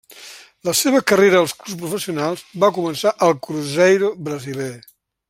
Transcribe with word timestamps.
La 0.69 0.73
seva 0.79 1.01
carrera 1.11 1.41
als 1.41 1.53
clubs 1.59 1.79
professionals 1.83 2.43
va 2.65 2.73
començar 2.79 3.15
al 3.27 3.39
Cruzeiro 3.49 4.13
brasiler. 4.31 4.73